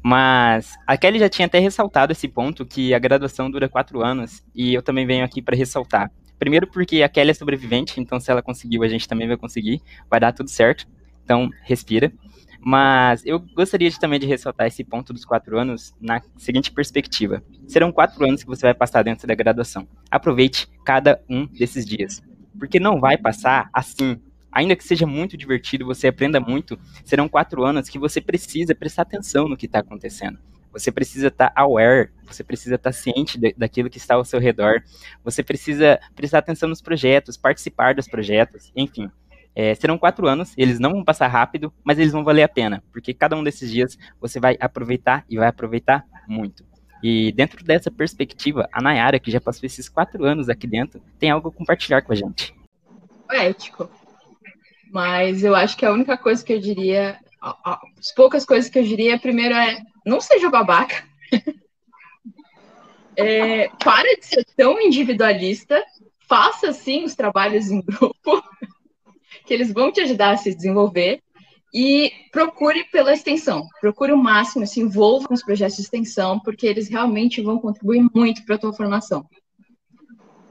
[0.00, 4.44] Mas a Kelly já tinha até ressaltado esse ponto, que a graduação dura quatro anos,
[4.54, 6.12] e eu também venho aqui para ressaltar.
[6.44, 9.80] Primeiro porque a Kelly é sobrevivente, então se ela conseguiu, a gente também vai conseguir,
[10.10, 10.86] vai dar tudo certo.
[11.24, 12.12] Então, respira.
[12.60, 17.42] Mas eu gostaria de, também de ressaltar esse ponto dos quatro anos na seguinte perspectiva.
[17.66, 19.88] Serão quatro anos que você vai passar dentro da graduação.
[20.10, 22.22] Aproveite cada um desses dias.
[22.58, 24.20] Porque não vai passar assim.
[24.52, 29.00] Ainda que seja muito divertido, você aprenda muito, serão quatro anos que você precisa prestar
[29.00, 30.38] atenção no que está acontecendo.
[30.74, 34.24] Você precisa estar tá aware, você precisa estar tá ciente de, daquilo que está ao
[34.24, 34.82] seu redor.
[35.24, 39.10] Você precisa prestar atenção nos projetos, participar dos projetos, enfim.
[39.54, 42.82] É, serão quatro anos, eles não vão passar rápido, mas eles vão valer a pena,
[42.92, 46.64] porque cada um desses dias você vai aproveitar e vai aproveitar muito.
[47.00, 51.30] E dentro dessa perspectiva, a Nayara, que já passou esses quatro anos aqui dentro, tem
[51.30, 52.52] algo a compartilhar com a gente.
[53.30, 53.88] Ético.
[54.90, 58.82] Mas eu acho que a única coisa que eu diria, as poucas coisas que eu
[58.82, 61.04] diria, primeiro é não seja babaca.
[63.16, 65.82] é, para de ser tão individualista,
[66.26, 68.42] faça sim os trabalhos em grupo
[69.44, 71.20] que eles vão te ajudar a se desenvolver
[71.72, 76.66] e procure pela extensão, procure o máximo, se envolva com os projetos de extensão, porque
[76.66, 79.26] eles realmente vão contribuir muito para a tua formação.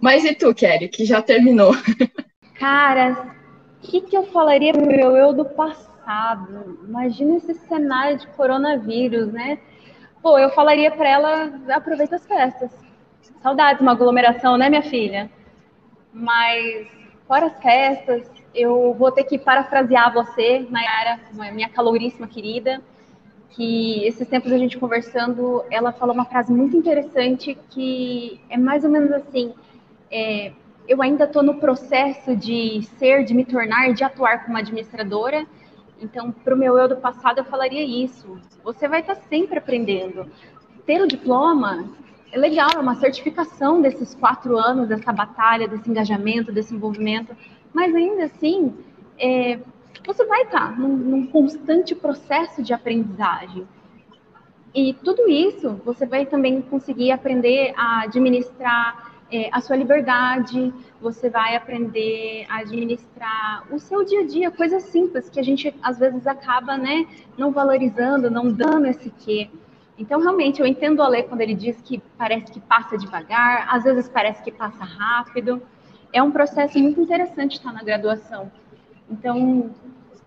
[0.02, 1.72] Mas e tu, Kelly, que já terminou?
[2.60, 3.34] Cara,
[3.82, 5.93] o que, que eu falaria pro meu eu do passado?
[6.84, 9.60] Imagina esse cenário de coronavírus, né?
[10.22, 12.72] Pô, eu falaria para ela, aproveita as festas.
[13.42, 15.30] Saudades, uma aglomeração, né, minha filha?
[16.14, 16.88] Mas,
[17.28, 21.20] fora as festas, eu vou ter que parafrasear você, Nayara,
[21.54, 22.82] minha caloríssima querida.
[23.52, 28.84] que esses tempos a gente conversando, ela falou uma frase muito interessante que é mais
[28.84, 29.54] ou menos assim:
[30.12, 30.52] é,
[30.88, 35.46] eu ainda estou no processo de ser, de me tornar, de atuar como administradora.
[36.04, 38.38] Então, para o meu eu do passado, eu falaria isso.
[38.64, 40.28] Você vai estar tá sempre aprendendo.
[40.86, 41.90] Ter o diploma
[42.32, 47.36] é legal, é uma certificação desses quatro anos, dessa batalha, desse engajamento, desse envolvimento.
[47.74, 48.76] Mas ainda assim,
[49.18, 49.60] é,
[50.06, 53.66] você vai estar num, num constante processo de aprendizagem.
[54.76, 61.28] E tudo isso você vai também conseguir aprender a administrar é, a sua liberdade, você
[61.28, 65.98] vai aprender a administrar o seu dia a dia, coisas simples que a gente às
[65.98, 69.50] vezes acaba né, não valorizando, não dando esse quê.
[69.98, 73.84] Então, realmente, eu entendo a lei quando ele diz que parece que passa devagar, às
[73.84, 75.62] vezes parece que passa rápido.
[76.12, 78.52] É um processo muito interessante estar na graduação.
[79.10, 79.72] Então,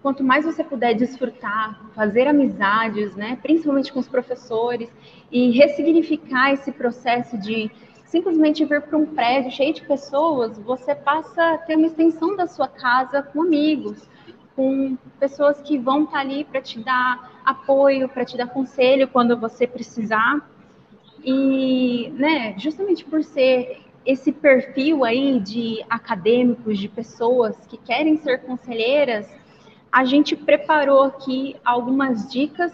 [0.03, 4.89] quanto mais você puder desfrutar, fazer amizades, né, principalmente com os professores,
[5.31, 7.71] e ressignificar esse processo de
[8.07, 12.47] simplesmente vir para um prédio cheio de pessoas, você passa a ter uma extensão da
[12.47, 14.09] sua casa com amigos,
[14.55, 19.37] com pessoas que vão estar ali para te dar apoio, para te dar conselho quando
[19.37, 20.49] você precisar.
[21.23, 28.43] E, né, justamente por ser esse perfil aí de acadêmicos, de pessoas que querem ser
[28.43, 29.29] conselheiras,
[29.91, 32.73] a gente preparou aqui algumas dicas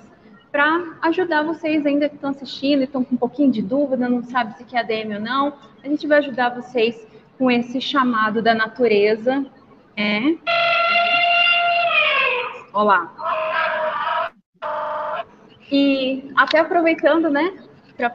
[0.53, 4.23] para ajudar vocês ainda que estão assistindo e estão com um pouquinho de dúvida, não
[4.23, 5.55] sabe se quer ADM ou não.
[5.83, 9.47] A gente vai ajudar vocês com esse chamado da natureza.
[9.97, 10.21] É.
[12.75, 13.11] Olá.
[15.71, 17.59] E até aproveitando, né,
[17.97, 18.13] para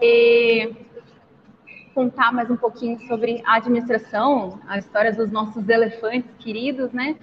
[1.96, 7.16] contar mais um pouquinho sobre a administração, a história dos nossos elefantes queridos, né?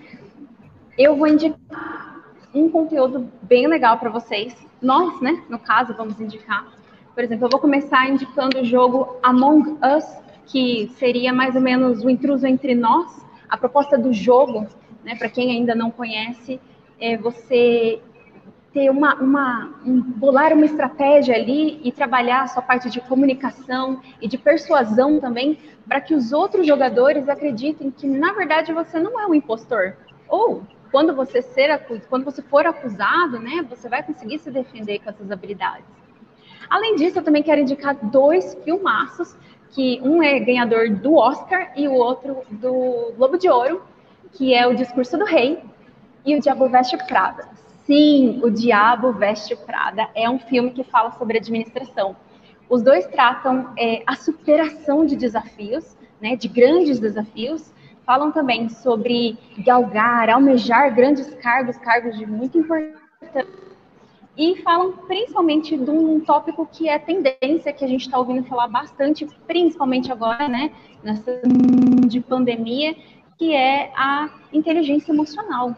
[0.99, 4.55] Eu vou indicar um conteúdo bem legal para vocês.
[4.85, 6.67] Nós, né, no caso, vamos indicar.
[7.15, 10.05] Por exemplo, eu vou começar indicando o jogo Among Us,
[10.45, 13.25] que seria mais ou menos o intruso entre nós.
[13.49, 14.67] A proposta do jogo,
[15.03, 16.61] né, para quem ainda não conhece,
[17.01, 17.99] é você
[18.75, 24.03] ter uma, uma um, bolar uma estratégia ali e trabalhar a sua parte de comunicação
[24.21, 29.19] e de persuasão também para que os outros jogadores acreditem que na verdade você não
[29.19, 29.97] é um impostor
[30.29, 30.63] ou
[30.95, 31.77] quando você ser
[32.09, 35.85] quando você for acusado, né, você vai conseguir se defender com essas habilidades.
[36.71, 39.37] Além disso, eu também quero indicar dois filmaços
[39.73, 43.83] que um é ganhador do Oscar e o outro do Globo de Ouro,
[44.35, 45.65] que é o Discurso do Rei
[46.25, 47.49] e o Diabo Veste Prada.
[47.85, 52.15] Sim, O Diabo Veste Prada é um filme que fala sobre administração.
[52.71, 57.75] Os dois tratam é, a superação de desafios, né, de grandes desafios.
[58.05, 63.47] Falam também sobre galgar, almejar grandes cargos, cargos de muita importância.
[64.37, 68.67] E falam principalmente de um tópico que é tendência, que a gente está ouvindo falar
[68.67, 71.41] bastante, principalmente agora, né, nessa
[72.09, 72.97] de pandemia,
[73.39, 75.75] que é a inteligência emocional.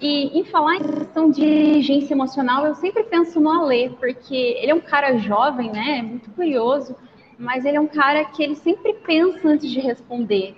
[0.00, 4.70] E em falar em questão de inteligência emocional, eu sempre penso no Alê, porque ele
[4.70, 6.02] é um cara jovem, né?
[6.02, 6.96] Muito curioso,
[7.36, 10.56] mas ele é um cara que ele sempre pensa antes de responder.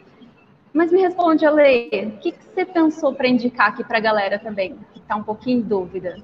[0.72, 4.38] Mas me responde, Alê, o que, que você pensou para indicar aqui para a galera
[4.38, 6.16] também, que está um pouquinho em dúvida?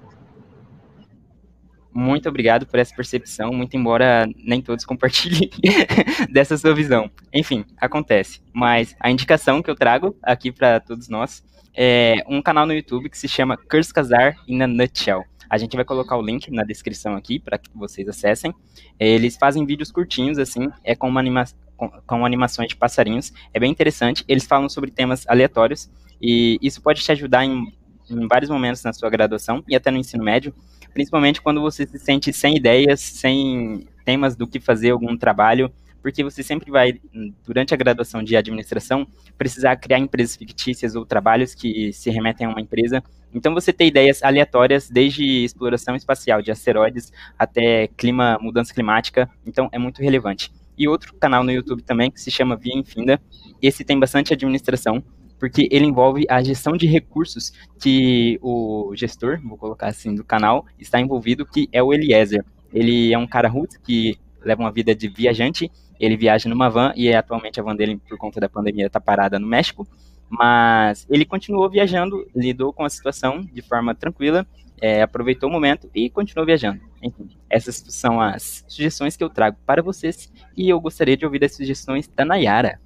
[1.92, 5.48] Muito obrigado por essa percepção, muito embora nem todos compartilhem
[6.30, 7.10] dessa sua visão.
[7.32, 8.42] Enfim, acontece.
[8.52, 11.42] Mas a indicação que eu trago aqui para todos nós
[11.74, 15.24] é um canal no YouTube que se chama Curse Casar in a Nutshell.
[15.48, 18.52] A gente vai colocar o link na descrição aqui para que vocês acessem.
[18.98, 21.44] Eles fazem vídeos curtinhos, assim, é com, uma anima
[21.76, 23.32] com, com animações de passarinhos.
[23.52, 24.24] É bem interessante.
[24.26, 27.72] Eles falam sobre temas aleatórios e isso pode te ajudar em,
[28.10, 30.54] em vários momentos na sua graduação e até no ensino médio,
[30.92, 35.72] principalmente quando você se sente sem ideias, sem temas do que fazer algum trabalho
[36.06, 37.00] porque você sempre vai,
[37.44, 42.50] durante a graduação de administração, precisar criar empresas fictícias ou trabalhos que se remetem a
[42.50, 43.02] uma empresa.
[43.34, 49.28] Então, você tem ideias aleatórias, desde exploração espacial de asteroides até clima, mudança climática.
[49.44, 50.52] Então, é muito relevante.
[50.76, 53.20] E outro canal no YouTube também, que se chama Via Infinda.
[53.60, 55.02] Esse tem bastante administração,
[55.38, 60.66] porque ele envolve a gestão de recursos que o gestor, vou colocar assim, do canal,
[60.78, 62.44] está envolvido, que é o Eliezer.
[62.72, 66.92] Ele é um cara roots que leva uma vida de viajante ele viaja numa van
[66.94, 69.86] e atualmente a van dele, por conta da pandemia, está parada no México.
[70.28, 74.46] Mas ele continuou viajando, lidou com a situação de forma tranquila,
[74.80, 76.80] é, aproveitou o momento e continuou viajando.
[77.02, 81.44] Enfim, essas são as sugestões que eu trago para vocês e eu gostaria de ouvir
[81.44, 82.80] as sugestões da Nayara.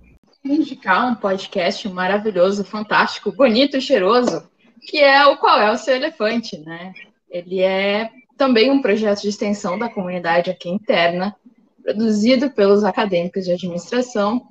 [0.45, 4.49] Indicar um podcast maravilhoso, fantástico, bonito e cheiroso,
[4.83, 6.93] que é o Qual é o Seu Elefante, né?
[7.31, 11.37] Ele é também um projeto de extensão da comunidade aqui interna,
[11.83, 14.50] produzido pelos acadêmicos de administração.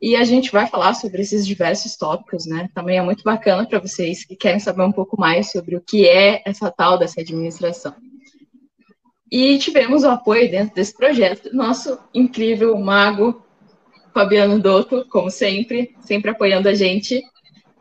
[0.00, 2.70] E a gente vai falar sobre esses diversos tópicos, né?
[2.74, 6.08] Também é muito bacana para vocês que querem saber um pouco mais sobre o que
[6.08, 7.94] é essa tal dessa administração.
[9.30, 13.44] E tivemos o apoio dentro desse projeto do nosso incrível mago
[14.12, 17.22] Fabiano Dotto, como sempre, sempre apoiando a gente.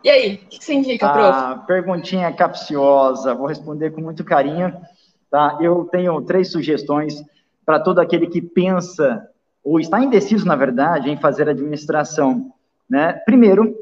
[0.03, 1.29] E aí, o que você indica, prof?
[1.33, 4.73] Ah, perguntinha capciosa, vou responder com muito carinho.
[5.29, 5.57] Tá?
[5.61, 7.23] Eu tenho três sugestões
[7.65, 9.27] para todo aquele que pensa,
[9.63, 12.51] ou está indeciso, na verdade, em fazer administração.
[12.89, 13.13] Né?
[13.25, 13.75] Primeiro,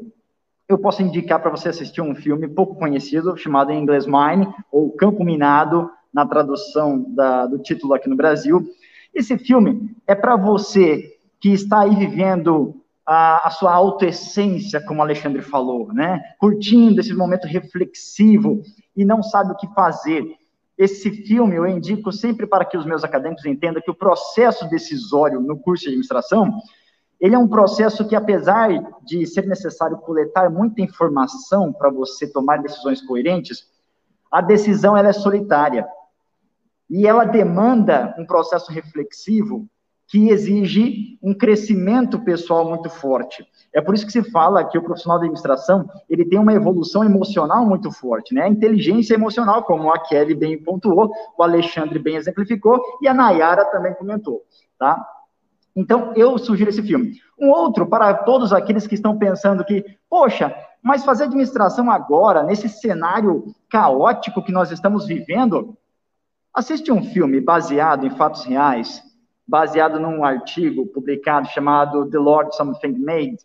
[0.68, 4.92] eu posso indicar para você assistir um filme pouco conhecido, chamado em inglês Mine, ou
[4.92, 8.62] Campo Minado, na tradução da, do título aqui no Brasil.
[9.14, 12.74] Esse filme é para você que está aí vivendo
[13.06, 16.22] a, a sua autoessência, como Alexandre falou, né?
[16.38, 18.62] Curtindo esse momento reflexivo
[18.94, 20.36] e não sabe o que fazer.
[20.78, 25.40] Esse filme eu indico sempre para que os meus acadêmicos entendam que o processo decisório
[25.40, 26.56] no curso de administração,
[27.20, 28.68] ele é um processo que, apesar
[29.04, 33.66] de ser necessário coletar muita informação para você tomar decisões coerentes,
[34.30, 35.84] a decisão ela é solitária.
[36.88, 39.68] E ela demanda um processo reflexivo
[40.08, 43.46] que exige um crescimento pessoal muito forte.
[43.74, 47.04] É por isso que se fala que o profissional da administração, ele tem uma evolução
[47.04, 48.48] emocional muito forte, né?
[48.48, 53.92] Inteligência emocional, como a Kelly bem pontuou, o Alexandre bem exemplificou e a Nayara também
[53.94, 54.42] comentou,
[54.78, 54.98] tá?
[55.76, 57.12] Então, eu sugiro esse filme.
[57.38, 62.68] Um outro para todos aqueles que estão pensando que, poxa, mas fazer administração agora, nesse
[62.68, 65.76] cenário caótico que nós estamos vivendo,
[66.54, 69.02] assiste um filme baseado em fatos reais,
[69.48, 73.38] baseado num artigo publicado chamado The Lord Something Made,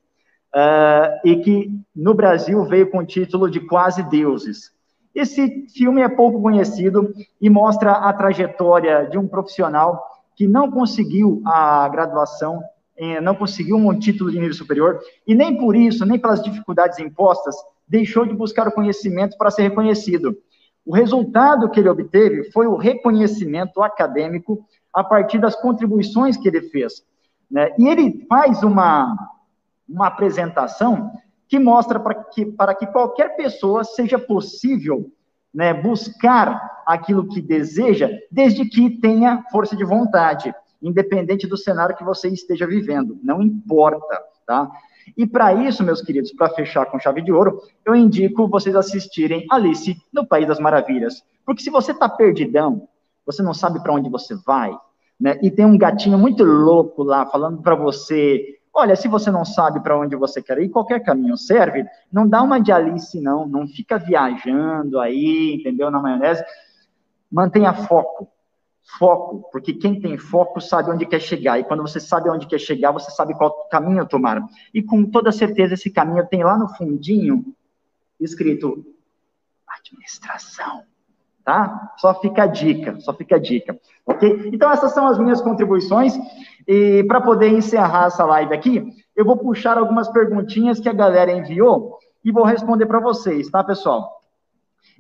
[0.54, 4.72] uh, e que no Brasil veio com o título de Quase Deuses.
[5.16, 10.04] Esse filme é pouco conhecido e mostra a trajetória de um profissional
[10.36, 12.62] que não conseguiu a graduação,
[12.98, 16.98] eh, não conseguiu um título de nível superior, e nem por isso, nem pelas dificuldades
[16.98, 17.56] impostas,
[17.88, 20.36] deixou de buscar o conhecimento para ser reconhecido.
[20.84, 26.62] O resultado que ele obteve foi o reconhecimento acadêmico a partir das contribuições que ele
[26.70, 27.04] fez.
[27.50, 27.74] Né?
[27.78, 29.16] E ele faz uma,
[29.88, 31.12] uma apresentação
[31.48, 35.12] que mostra para que, para que qualquer pessoa seja possível
[35.54, 42.04] né, buscar aquilo que deseja, desde que tenha força de vontade, independente do cenário que
[42.04, 44.70] você esteja vivendo, não importa, tá?
[45.18, 49.46] E para isso, meus queridos, para fechar com chave de ouro, eu indico vocês assistirem
[49.52, 51.24] Alice no País das Maravilhas.
[51.46, 52.88] Porque se você está perdidão,
[53.26, 54.76] você não sabe para onde você vai,
[55.20, 55.40] né?
[55.42, 59.80] E tem um gatinho muito louco lá falando para você, olha, se você não sabe
[59.82, 61.86] para onde você quer ir, qualquer caminho serve.
[62.12, 66.44] Não dá uma de Alice não, não fica viajando aí, entendeu, na maionese.
[67.32, 68.28] Mantenha foco.
[68.98, 71.58] Foco, porque quem tem foco sabe onde quer chegar.
[71.58, 74.46] E quando você sabe onde quer chegar, você sabe qual caminho tomar.
[74.74, 77.46] E com toda certeza esse caminho tem lá no fundinho
[78.20, 78.86] escrito
[79.68, 80.84] administração
[81.44, 81.94] tá?
[81.98, 84.50] Só fica a dica, só fica a dica, ok?
[84.54, 86.18] Então, essas são as minhas contribuições,
[86.68, 91.32] e para poder encerrar essa live aqui, eu vou puxar algumas perguntinhas que a galera
[91.32, 94.22] enviou e vou responder para vocês, tá, pessoal?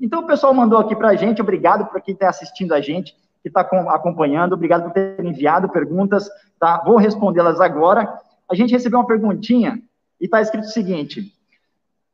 [0.01, 3.15] Então, o pessoal mandou aqui para a gente, obrigado por quem está assistindo a gente,
[3.41, 6.29] que está acompanhando, obrigado por ter enviado perguntas,
[6.60, 6.82] tá?
[6.86, 8.13] Vou respondê-las agora.
[8.49, 9.82] A gente recebeu uma perguntinha
[10.19, 11.33] e está escrito o seguinte: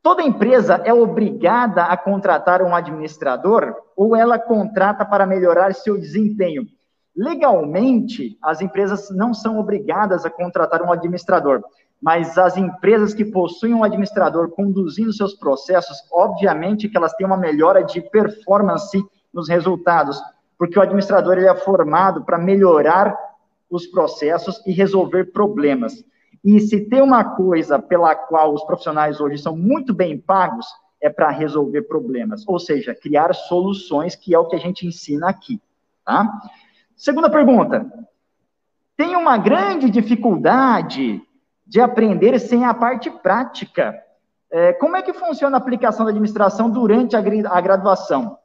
[0.02, 6.66] Toda empresa é obrigada a contratar um administrador ou ela contrata para melhorar seu desempenho?
[7.16, 11.62] Legalmente, as empresas não são obrigadas a contratar um administrador,
[12.02, 17.36] mas as empresas que possuem um administrador conduzindo seus processos, obviamente que elas têm uma
[17.36, 20.22] melhora de performance nos resultados,
[20.58, 23.18] porque o administrador ele é formado para melhorar
[23.70, 25.94] os processos e resolver problemas.
[26.44, 30.66] E se tem uma coisa pela qual os profissionais hoje são muito bem pagos,
[31.02, 35.30] é para resolver problemas, ou seja, criar soluções, que é o que a gente ensina
[35.30, 35.62] aqui,
[36.04, 36.30] tá?
[36.96, 37.86] Segunda pergunta.
[38.98, 41.22] Tem uma grande dificuldade
[41.66, 43.96] de aprender sem a parte prática.
[44.52, 48.38] É, como é que funciona a aplicação da administração durante a, a graduação?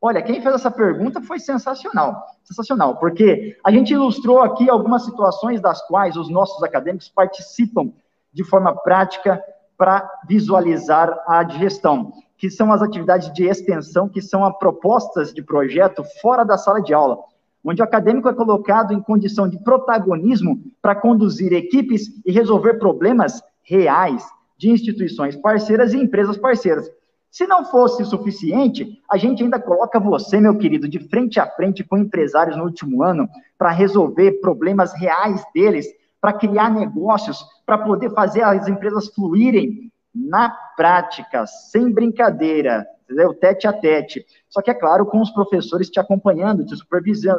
[0.00, 5.60] Olha, quem fez essa pergunta foi sensacional, sensacional, porque a gente ilustrou aqui algumas situações
[5.60, 7.90] das quais os nossos acadêmicos participam
[8.32, 9.42] de forma prática
[9.76, 15.42] para visualizar a digestão, que são as atividades de extensão, que são as propostas de
[15.42, 17.18] projeto fora da sala de aula,
[17.64, 23.42] onde o acadêmico é colocado em condição de protagonismo para conduzir equipes e resolver problemas
[23.62, 24.24] reais
[24.56, 26.88] de instituições parceiras e empresas parceiras.
[27.30, 31.84] Se não fosse suficiente, a gente ainda coloca você, meu querido, de frente a frente
[31.84, 35.86] com empresários no último ano para resolver problemas reais deles,
[36.20, 43.34] para criar negócios, para poder fazer as empresas fluírem na prática, sem brincadeira, entendeu?
[43.34, 44.24] Tete a tete.
[44.48, 46.74] Só que, é claro, com os professores te acompanhando, te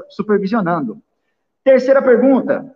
[0.09, 1.01] supervisionando.
[1.63, 2.73] Terceira pergunta: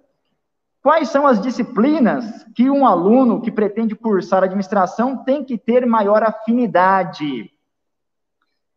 [0.84, 6.22] Quais são as disciplinas que um aluno que pretende cursar administração tem que ter maior
[6.22, 7.50] afinidade?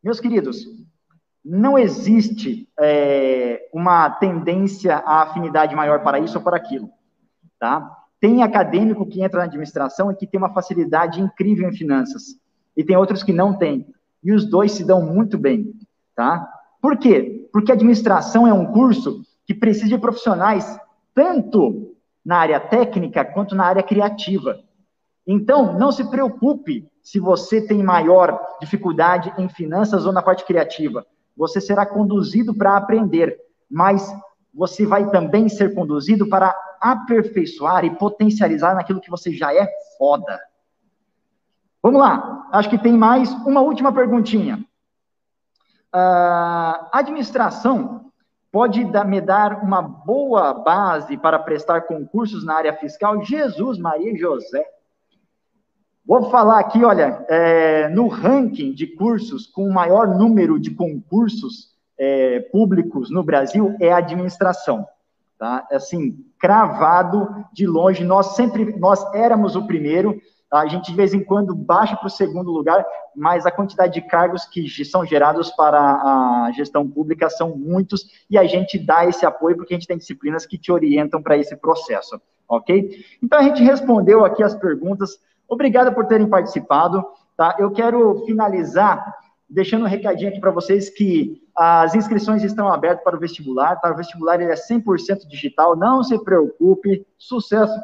[0.00, 0.64] Meus queridos,
[1.44, 6.88] não existe é, uma tendência à afinidade maior para isso ou para aquilo,
[7.58, 7.90] tá?
[8.20, 12.38] Tem acadêmico que entra na administração e que tem uma facilidade incrível em finanças,
[12.76, 13.84] e tem outros que não têm,
[14.22, 15.74] e os dois se dão muito bem,
[16.14, 16.48] tá?
[16.80, 17.48] Por quê?
[17.52, 20.78] Porque administração é um curso que precisa de profissionais
[21.12, 21.95] tanto
[22.26, 24.58] na área técnica quanto na área criativa.
[25.24, 31.06] Então, não se preocupe se você tem maior dificuldade em finanças ou na parte criativa.
[31.36, 33.38] Você será conduzido para aprender,
[33.70, 34.12] mas
[34.52, 40.36] você vai também ser conduzido para aperfeiçoar e potencializar naquilo que você já é foda.
[41.80, 44.64] Vamos lá, acho que tem mais uma última perguntinha.
[45.94, 48.05] Uh, administração
[48.56, 53.22] pode me dar uma boa base para prestar concursos na área fiscal?
[53.22, 54.64] Jesus, Maria e José.
[56.06, 61.76] Vou falar aqui, olha, é, no ranking de cursos com o maior número de concursos
[61.98, 64.86] é, públicos no Brasil é a administração,
[65.38, 65.68] tá?
[65.70, 70.18] Assim, cravado de longe, nós sempre, nós éramos o primeiro,
[70.52, 72.84] a gente, de vez em quando, baixa para o segundo lugar,
[73.14, 78.38] mas a quantidade de cargos que são gerados para a gestão pública são muitos, e
[78.38, 81.56] a gente dá esse apoio porque a gente tem disciplinas que te orientam para esse
[81.56, 83.04] processo, ok?
[83.22, 85.18] Então, a gente respondeu aqui as perguntas.
[85.48, 87.04] Obrigado por terem participado,
[87.36, 87.56] tá?
[87.58, 89.14] Eu quero finalizar
[89.48, 93.90] deixando um recadinho aqui para vocês que as inscrições estão abertas para o vestibular, tá?
[93.90, 97.74] O vestibular ele é 100% digital, não se preocupe, sucesso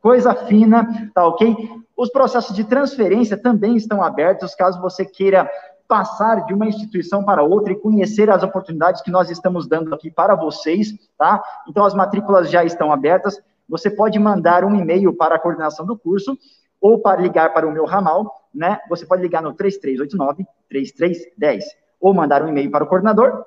[0.00, 1.56] coisa fina, tá ok?
[1.96, 5.50] Os processos de transferência também estão abertos, caso você queira
[5.88, 10.10] passar de uma instituição para outra e conhecer as oportunidades que nós estamos dando aqui
[10.10, 11.42] para vocês, tá?
[11.66, 13.40] Então, as matrículas já estão abertas.
[13.66, 16.38] Você pode mandar um e-mail para a coordenação do curso
[16.80, 18.78] ou para ligar para o meu ramal, né?
[18.88, 21.64] Você pode ligar no 3389 3310
[22.00, 23.44] ou mandar um e-mail para o coordenador,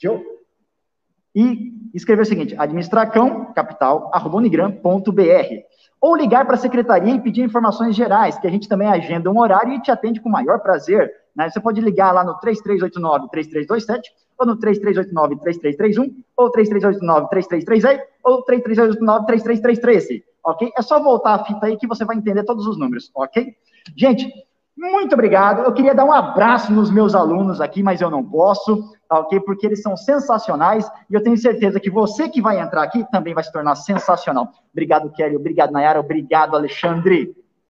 [0.00, 0.22] Joe,
[1.38, 5.22] e escrever o seguinte: administracão, capital, arroba unigram.br
[6.00, 9.38] ou ligar para a secretaria e pedir informações gerais, que a gente também agenda um
[9.38, 11.12] horário e te atende com o maior prazer.
[11.34, 11.50] Né?
[11.50, 14.02] Você pode ligar lá no 3389-3327,
[14.38, 20.70] ou no 3389-3331, ou 3389-3338, ou 3389-3333, ok?
[20.76, 23.54] É só voltar a fita aí que você vai entender todos os números, ok?
[23.96, 24.32] Gente,
[24.78, 25.62] muito obrigado.
[25.62, 29.40] Eu queria dar um abraço nos meus alunos aqui, mas eu não posso, tá ok?
[29.40, 33.34] Porque eles são sensacionais e eu tenho certeza que você que vai entrar aqui também
[33.34, 34.52] vai se tornar sensacional.
[34.72, 35.36] Obrigado, Kelly.
[35.36, 35.98] Obrigado, Nayara.
[35.98, 37.34] Obrigado, Alexandre.